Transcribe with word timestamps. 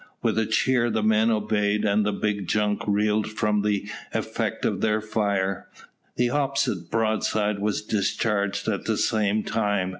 With 0.23 0.39
a 0.39 0.47
cheer, 0.47 0.89
the 0.89 1.03
men 1.03 1.29
obeyed, 1.29 1.85
and 1.85 2.03
the 2.03 2.11
big 2.11 2.47
junk 2.47 2.81
reeled 2.87 3.27
from 3.27 3.61
the 3.61 3.87
effect 4.15 4.65
of 4.65 4.81
their 4.81 4.99
fire. 4.99 5.67
The 6.15 6.31
opposite 6.31 6.89
broadside 6.89 7.59
was 7.59 7.83
discharged 7.83 8.67
at 8.67 8.85
the 8.85 8.97
same 8.97 9.43
time. 9.43 9.89